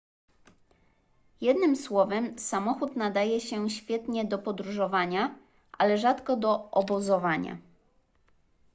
jednym 1.41 1.75
słowem 1.75 2.39
samochód 2.39 2.95
nadaje 2.95 3.39
się 3.41 3.69
świetnie 3.69 4.25
do 4.25 4.39
podróżowania 4.39 5.35
ale 5.71 5.97
rzadko 5.97 6.35
do 6.37 6.71
obozowania 6.71 7.57